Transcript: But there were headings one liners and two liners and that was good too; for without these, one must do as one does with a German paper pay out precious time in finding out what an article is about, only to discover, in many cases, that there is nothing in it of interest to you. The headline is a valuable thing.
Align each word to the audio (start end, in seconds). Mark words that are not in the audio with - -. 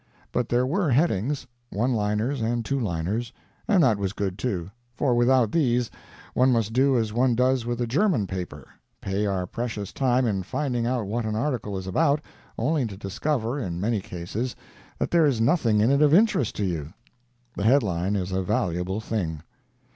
But 0.31 0.49
there 0.49 0.65
were 0.65 0.89
headings 0.89 1.45
one 1.69 1.93
liners 1.93 2.41
and 2.41 2.65
two 2.65 2.79
liners 2.79 3.31
and 3.67 3.83
that 3.83 3.99
was 3.99 4.13
good 4.13 4.35
too; 4.39 4.71
for 4.95 5.13
without 5.13 5.51
these, 5.51 5.91
one 6.33 6.51
must 6.51 6.73
do 6.73 6.97
as 6.97 7.13
one 7.13 7.35
does 7.35 7.67
with 7.67 7.79
a 7.79 7.85
German 7.85 8.25
paper 8.25 8.67
pay 8.99 9.27
out 9.27 9.51
precious 9.51 9.93
time 9.93 10.25
in 10.25 10.41
finding 10.41 10.87
out 10.87 11.05
what 11.05 11.23
an 11.25 11.35
article 11.35 11.77
is 11.77 11.85
about, 11.85 12.19
only 12.57 12.87
to 12.87 12.97
discover, 12.97 13.59
in 13.59 13.79
many 13.79 13.99
cases, 14.01 14.55
that 14.97 15.11
there 15.11 15.27
is 15.27 15.39
nothing 15.39 15.81
in 15.81 15.91
it 15.91 16.01
of 16.01 16.15
interest 16.15 16.55
to 16.55 16.65
you. 16.65 16.95
The 17.55 17.63
headline 17.65 18.15
is 18.15 18.31
a 18.31 18.41
valuable 18.41 19.01
thing. 19.01 19.43